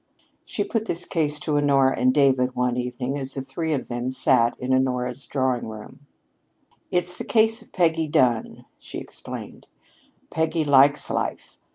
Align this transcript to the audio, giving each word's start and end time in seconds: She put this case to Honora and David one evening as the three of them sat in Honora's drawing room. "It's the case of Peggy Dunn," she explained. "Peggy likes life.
She 0.45 0.63
put 0.63 0.85
this 0.87 1.05
case 1.05 1.39
to 1.41 1.57
Honora 1.57 1.95
and 1.95 2.11
David 2.11 2.55
one 2.55 2.75
evening 2.75 3.19
as 3.19 3.35
the 3.35 3.41
three 3.43 3.71
of 3.71 3.87
them 3.87 4.09
sat 4.09 4.57
in 4.59 4.73
Honora's 4.73 5.25
drawing 5.27 5.67
room. 5.67 5.99
"It's 6.89 7.15
the 7.15 7.23
case 7.23 7.61
of 7.61 7.71
Peggy 7.71 8.07
Dunn," 8.07 8.65
she 8.79 8.97
explained. 8.97 9.67
"Peggy 10.31 10.65
likes 10.65 11.11
life. 11.11 11.59